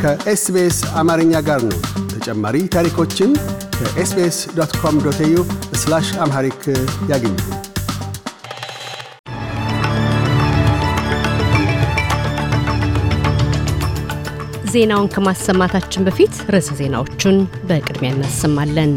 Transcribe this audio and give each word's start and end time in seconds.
ከ 0.00 0.30
SBS 0.30 0.76
አማርኛ 1.00 1.32
ጋር 1.46 1.60
ነው። 1.64 1.78
ተጨማሪ 2.12 2.56
ታሪኮችን 2.74 3.30
ከ 3.78 4.01
SBS 4.01 4.36
dot 4.56 4.72
com 4.80 4.96
dot 5.04 5.20
au 5.26 5.36
Amharic 6.24 6.62
ያገኙ። 7.10 7.34
ዜናውን 14.72 15.08
ከማሰማታችን 15.12 16.06
በፊት 16.06 16.34
ርዕሰ 16.54 16.70
ዜናዎቹን 16.80 17.36
በቅድሚያ 17.68 18.10
እናሰማለን። 18.14 18.92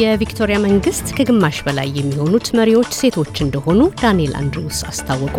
የቪክቶሪያ 0.00 0.58
መንግስት 0.64 1.06
ከግማሽ 1.16 1.58
በላይ 1.66 1.88
የሚሆኑት 1.98 2.46
መሪዎች 2.58 2.90
ሴቶች 3.00 3.34
እንደሆኑ 3.44 3.80
ዳንኤል 4.02 4.34
አንድሪውስ 4.40 4.80
አስታወቁ። 4.90 5.36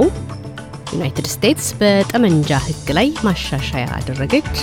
ዩናይትድ 0.94 1.28
ስቴትስ 1.32 1.68
በጠመንጃ 1.80 2.60
ሕግ 2.66 2.88
ላይ 2.98 3.08
ማሻሻያ 3.26 3.86
አደረገች። 3.98 4.56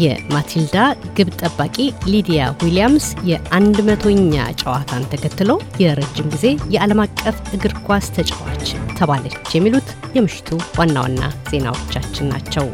የማቲልዳ 0.00 0.76
ግብ 1.16 1.28
ጠባቂ 1.40 1.76
ሊዲያ 2.12 2.42
ዊሊያምስ 2.62 3.06
የአንድ 3.30 3.78
መቶኛ 3.88 4.34
ጨዋታን 4.60 5.08
ተከትሎ 5.12 5.50
የረጅም 5.82 6.30
ጊዜ 6.34 6.46
የዓለም 6.74 7.02
አቀፍ 7.06 7.38
እግር 7.56 7.74
ኳስ 7.86 8.08
ተጫዋች 8.18 8.66
ተባለች። 9.00 9.36
የሚሉት 9.56 9.88
የምሽቱ 10.16 10.50
ዋና 10.80 10.96
ዋና 11.04 11.22
ዜናዎቻችን 11.50 12.30
ናቸው። 12.32 12.66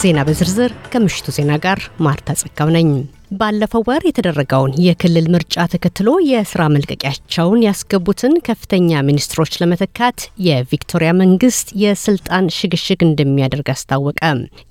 ዜና 0.00 0.20
በዝርዝር 0.26 0.72
ከምሽቱ 0.90 1.28
ዜና 1.36 1.52
ጋር 1.64 1.78
ማርታ 2.04 2.34
ጸጋው 2.40 2.68
ነኝ። 2.74 2.88
ባለፈው 3.30 3.82
ወር 3.86 4.02
የተደረገውን 4.06 4.72
የክልል 4.84 5.26
ምርጫ 5.34 5.64
ተከትሎ 5.72 6.10
የስራ 6.28 6.62
መልቀቂያቸውን 6.74 7.62
ያስገቡትን 7.66 8.34
ከፍተኛ 8.46 9.00
ሚኒስትሮች 9.08 9.52
ለመተካት 9.60 10.18
የቪክቶሪያ 10.46 11.10
መንግስት 11.20 11.68
የስልጣን 11.82 12.50
ሽግሽግ 12.56 13.00
እንደሚያደርግ 13.06 13.70
አስታወቀ። 13.74 14.20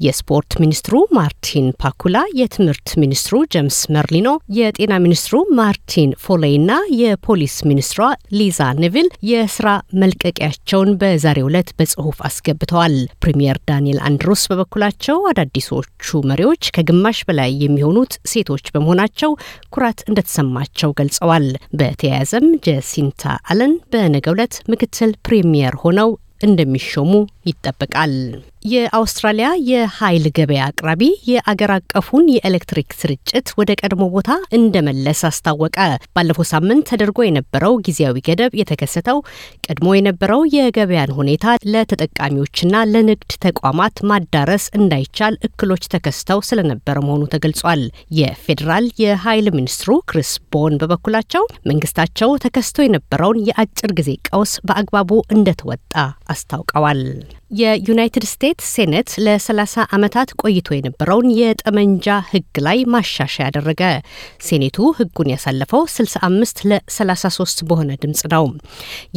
የስፖርት 0.06 0.54
ሚኒስትሩ 0.64 1.02
ማርቲን 1.18 1.68
ፓኩላ፣ 1.82 2.14
የትምህርት 2.40 2.92
ሚኒስትሩ 3.04 3.42
ጀምስ 3.56 3.80
መርሊኖ፣ 3.96 4.30
የጤና 4.60 4.94
ሚኒስትሩ 5.06 5.34
ማርቲን 5.60 6.14
ፎሌይ 6.26 6.56
እና 6.62 6.72
የፖሊስ 7.02 7.58
ሚኒስትሯ 7.70 8.02
ሊዛ 8.38 8.70
ኔቪል 8.82 9.10
የስራ 9.32 9.68
መልቀቂያቸውን 10.02 10.92
በዛሬው 11.02 11.50
ዕለት 11.52 11.70
በጽሁፍ 11.78 12.18
አስገብተዋል። 12.28 12.96
ፕሪምየር 13.24 13.60
ዳንኤል 13.70 14.02
አንድሮስ 14.08 14.44
በበኩላቸው 14.50 15.20
አዳዲሶቹ 15.32 15.92
መሪዎች 16.30 16.64
ከግማሽ 16.76 17.20
በላይ 17.28 17.52
የሚሆኑት 17.64 18.14
ሴቶች 18.46 18.66
በመሆናቸው 18.74 19.32
ኩራት 19.74 20.00
እንደተሰማቸው 20.10 20.90
ገልጸዋል። 21.00 21.46
በተያያዘም 21.80 22.48
ጀሲንታ 22.66 23.24
አለን 23.52 23.74
በነገው 23.94 24.36
ዕለት 24.36 24.56
ምክትል 24.72 25.14
ፕሪሚየር 25.28 25.76
ሆነው 25.84 26.10
እንደሚሾሙ 26.48 27.12
ይጠበቃል። 27.50 28.14
የአውስትራሊያ 28.66 29.48
የኃይል 29.70 30.24
ገበያ 30.38 30.62
አቅራቢ 30.68 31.02
የአገር 31.30 31.72
አቀፉን 31.76 32.26
የኤሌክትሪክ 32.34 32.90
ስርጭት 33.00 33.48
ወደ 33.60 33.72
ቀድሞ 33.80 34.04
ቦታ 34.14 34.30
እንደመለስ 34.58 35.20
አስታወቀ። 35.30 35.78
ባለፈው 36.16 36.46
ሳምንት 36.52 36.88
ተደርጎ 36.92 37.18
የነበረው 37.26 37.74
ጊዜያዊ 37.88 38.24
ገደብ 38.28 38.56
የተከሰተው 38.60 39.20
ቀድሞ 39.68 39.94
የነበረው 39.98 40.42
የገበያን 40.56 41.14
ሁኔታ 41.20 41.44
ለተጠቃሚዎችና 41.74 42.84
ለንግድ 42.94 43.32
ተቋማት 43.46 44.04
ማዳረስ 44.12 44.66
እንዳይቻል 44.80 45.38
እክሎች 45.50 45.86
ተከስተው 45.96 46.42
ስለነበረ 46.50 46.98
መሆኑ 47.08 47.24
ተገልጿል። 47.36 47.84
የፌዴራል 48.20 48.88
የኃይል 49.04 49.48
ሚኒስትሩ 49.58 50.00
ክሪስ 50.10 50.34
ቦን 50.54 50.80
በበኩላቸው 50.82 51.44
መንግስታቸው 51.70 52.32
ተከስቶ 52.46 52.80
የነበረውን 52.84 53.46
የአጭር 53.50 53.94
ጊዜ 54.00 54.12
ቀውስ 54.30 54.54
በአግባቡ 54.68 55.12
እንደተወጣ 55.36 55.94
አስታውቀዋል። 56.32 57.02
የዩናይትድ 57.58 58.26
ስቴትስ 58.30 58.55
ሴኔት 58.66 59.10
ለ30 59.26 59.64
ዓመታት 59.96 60.30
ቆይቶ 60.42 60.68
የነበረውን 60.76 61.28
የጠመንጃ 61.40 62.18
ሕግ 62.30 62.60
ላይ 62.66 62.80
ማሻሻያ 62.94 63.46
ያደረገ። 63.48 63.82
ሴኔቱ 64.48 64.78
ሕጉን 64.98 65.30
ያሳለፈው 65.32 65.82
65 65.94 66.62
ለ33 66.70 67.64
በሆነ 67.70 67.90
ድምፅ 68.04 68.22
ነው። 68.34 68.46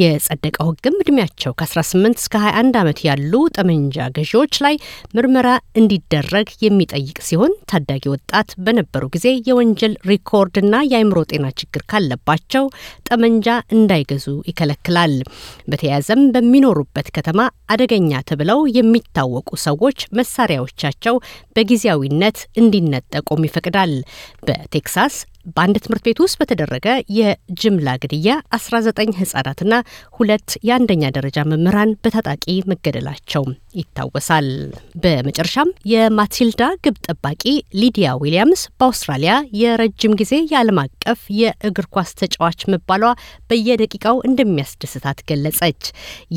የጸደቀው 0.02 0.68
ሕግም 0.70 0.96
ዕድሜያቸው 1.02 1.54
ከ18 1.60 1.84
እስከ 2.18 2.34
21 2.44 2.80
ዓመት 2.82 3.00
ያሉ 3.08 3.32
ጠመንጃ 3.56 4.08
ገዢዎች 4.18 4.54
ላይ 4.64 4.74
ምርመራ 5.16 5.48
እንዲደረግ 5.80 6.48
የሚጠይቅ 6.64 7.18
ሲሆን 7.28 7.54
ታዳጊ 7.70 8.04
ወጣት 8.14 8.50
በነበሩ 8.64 9.04
ጊዜ 9.14 9.26
የወንጀል 9.48 9.94
ሪኮርድና 10.10 10.74
የአይምሮ 10.90 11.18
ጤና 11.32 11.46
ችግር 11.60 11.84
ካለባቸው 11.90 12.64
ጠመንጃ 13.08 13.46
እንዳይገዙ 13.76 14.26
ይከለክላል። 14.50 15.14
በተያያዘም 15.70 16.22
በሚኖሩበት 16.34 17.08
ከተማ 17.16 17.40
አደገኛ 17.72 18.20
ተብለው 18.28 18.60
የሚታወቁ 19.28 19.50
ሰዎች 19.60 19.98
መሳሪያዎቻቸው 20.18 21.14
በጊዜያዊነት 21.56 22.38
እንዲነጠቁም 22.60 23.44
ይፈቅዳል። 23.48 23.92
በቴክሳስ 24.46 25.14
በአንድ 25.48 25.76
ትምህርት 25.84 26.04
ቤት 26.06 26.18
ውስጥ 26.22 26.36
በተደረገ 26.40 26.86
የጅምላ 27.18 27.88
ግድያ 28.02 28.28
19 28.56 29.14
ህጻናትና 29.20 29.74
ሁለት 30.18 30.50
የአንደኛ 30.68 31.04
ደረጃ 31.16 31.38
መምህራን 31.50 31.92
በታጣቂ 32.04 32.44
መገደላቸው 32.70 33.44
ይታወሳል። 33.74 34.46
በመጨረሻም 35.02 35.70
የማቲልዳ 35.90 36.62
ግብ 36.84 36.96
ጠባቂ 37.06 37.42
ሊዲያ 37.80 38.14
ዊሊያምስ 38.22 38.62
በአውስትራሊያ 38.78 39.32
የረጅም 39.60 40.16
ጊዜ 40.20 40.34
የዓለም 40.52 40.78
አቀፍ 40.84 41.20
የእግር 41.40 41.86
ኳስ 41.94 42.10
ተጫዋች 42.20 42.60
መባሏ 42.72 43.04
በየደቂቃው 43.50 44.16
እንደሚያስደስታት 44.28 45.20
ገለጸች። 45.28 45.82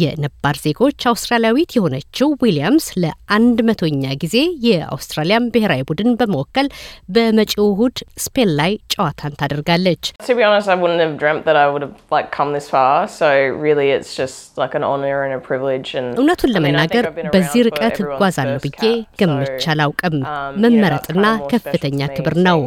የነባር 0.02 0.58
ዜጎች 0.66 1.00
አውስትራሊያዊት 1.12 1.72
የሆነችው 1.78 2.30
ዊሊያምስ 2.44 2.88
ለአንድ 3.04 3.60
መቶኛ 3.70 3.90
ጊዜ 4.24 4.38
የአውስትራሊያን 4.68 5.50
ብሔራዊ 5.54 5.82
ቡድን 5.90 6.12
በመወከል 6.20 6.68
በመጪው 7.16 7.68
እሁድ 7.72 7.98
ስፔን 8.24 8.52
ላይ 8.60 8.72
ጨዋታን 9.02 9.34
ታደርጋለች። 9.40 10.04
እውነቱን 16.16 16.52
ለመናገር 16.56 17.06
በዚህ 17.34 17.62
ርቀት 17.68 17.98
እጓዛለሁ 18.04 18.58
ብዬ 18.66 18.84
ገምቼ 19.22 19.64
አላውቅም። 19.74 20.18
መመረጥና 20.64 21.24
ከፍተኛ 21.52 22.10
ክብር 22.16 22.36
ነው። 22.48 22.60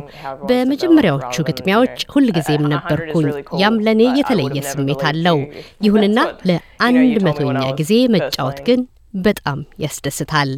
በመጀመሪያዎቹ 0.49 1.35
ግጥሚያዎች 1.49 1.99
ሁልጊዜም 2.15 2.65
ነበርኩኝ። 2.75 3.29
ያም 3.63 3.77
ለእኔ 3.87 4.03
የተለየ 4.21 4.63
ስሜት 4.73 5.05
አለው። 5.11 5.39
ይሁንና 5.87 6.19
ለአንድ 6.51 7.17
መቶኛ 7.29 7.63
ጊዜ 7.81 7.93
መጫወት 8.17 8.61
ግን 8.69 8.83
በጣም 9.25 9.59
ያስደስታል። 9.83 10.51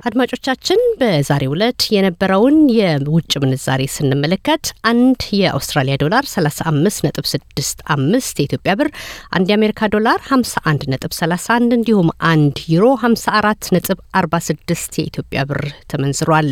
አድማጮቻችን 0.00 0.80
በዛሬው 1.00 1.52
ዕለት 1.54 1.80
የነበረውን 1.94 2.54
የውጭ 2.76 3.32
ምንዛሬ 3.42 3.80
ስንመለከት 3.94 4.70
አንድ 4.90 5.24
የአውስትራሊያ 5.38 5.94
ዶላር 6.02 6.24
35.65 6.30 8.40
የኢትዮጵያ 8.40 8.72
ብር፣ 8.80 8.88
አንድ 9.36 9.46
የአሜሪካ 9.52 9.88
ዶላር 9.94 10.18
51.31 10.28 11.74
እንዲሁም 11.78 12.08
አንድ 12.30 12.56
ዩሮ 12.74 12.86
54.46 13.02 14.96
የኢትዮጵያ 15.00 15.42
ብር 15.50 15.60
ተመንዝሯል። 15.92 16.48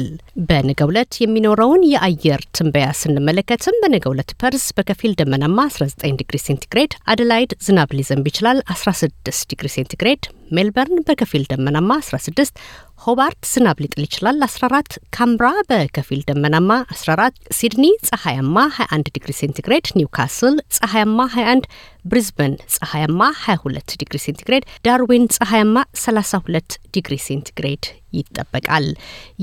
በነገው 0.48 0.90
ዕለት 0.92 1.12
የሚኖረውን 1.22 1.82
የአየር 1.92 2.42
ትንበያ 2.58 2.88
ስንመለከትም 3.00 3.78
በነገው 3.84 4.14
ዕለት 4.16 4.32
ፐርስ 4.42 4.66
በከፊል 4.78 5.14
ደመናማ 5.20 5.58
19 5.70 6.18
ዲግሪ 6.20 6.38
ሴንቲግሬድ፣ 6.46 6.92
አደላይድ 7.12 7.54
ዝናብ 7.68 7.94
ሊዘንብ 7.98 8.28
ይችላል 8.32 8.60
16 8.76 9.48
ዲግሪ 9.52 9.68
ሴንቲግሬድ፣ 9.76 10.22
ሜልበርን 10.50 11.02
በከፊል 11.08 11.42
ደመናማ 11.50 11.90
16 12.04 12.52
ሆባርት 12.98 13.40
ዝናብ 13.50 13.78
ሊጥል 13.82 14.02
ይችላል። 14.06 14.38
14 14.46 14.96
ካምብራ 15.16 15.48
በከፊል 15.68 16.20
ደመናማ 16.28 16.70
14 16.94 17.52
ሲድኒ 17.58 17.84
ፀሐያማ 18.08 18.56
21 18.76 19.12
ዲግሪ 19.16 19.32
ሴንቲግሬድ 19.40 19.86
ኒውካስል 19.98 20.56
ፀሐያማ 20.78 21.18
21 21.34 21.68
ብሪዝበን 22.04 22.54
ፀሐያማ 22.76 23.20
22 23.42 23.96
ዲግሪ 24.02 24.18
ሴንቲግሬድ 24.26 24.66
ዳርዊን 24.86 25.26
ፀሐያማ 25.38 25.76
32 26.04 26.80
ዲግሪ 26.96 27.16
ሴንቲግሬድ 27.28 27.86
ይጠበቃል። 28.18 28.88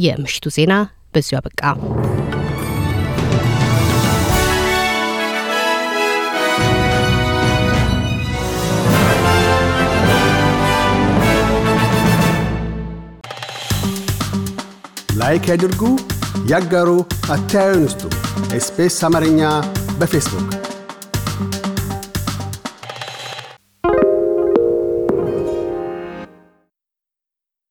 የምሽቱ 0.05 0.55
ዜና 0.57 0.75
በዚሁ 1.15 1.37
አበቃ 1.41 1.61
ላይክ 15.25 15.45
ያድርጉ፣ 15.49 15.81
ያጋሩ፣ 16.49 16.89
አስተያየቱን 17.33 17.85
ይስጡ። 17.85 18.01
ኤስፔስ 18.57 18.97
አማርኛ 19.07 19.41
በፌስቡክ 19.99 20.49